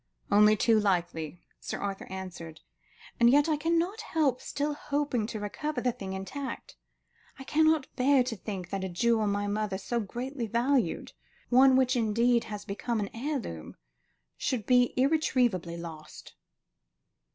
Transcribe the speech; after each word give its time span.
"Only 0.31 0.55
too 0.57 0.79
likely," 0.79 1.43
Sir 1.59 1.77
Arthur 1.77 2.05
answered; 2.07 2.61
"and 3.19 3.29
yet 3.29 3.47
I 3.47 3.55
cannot 3.55 4.01
help 4.01 4.41
still 4.41 4.73
hoping 4.73 5.27
to 5.27 5.39
recover 5.39 5.79
the 5.79 5.91
thing 5.91 6.13
intact. 6.13 6.75
I 7.37 7.43
cannot 7.43 7.85
bear 7.95 8.23
to 8.23 8.35
think 8.35 8.71
that 8.71 8.83
a 8.83 8.89
jewel 8.89 9.27
my 9.27 9.45
mother 9.45 9.77
so 9.77 9.99
greatly 9.99 10.47
valued, 10.47 11.11
one 11.49 11.75
which 11.75 11.95
indeed 11.95 12.45
has 12.45 12.65
become 12.65 12.99
an 12.99 13.11
heirloom, 13.15 13.75
should 14.37 14.65
be 14.65 14.95
irretrievably 14.99 15.77
lost." 15.77 16.33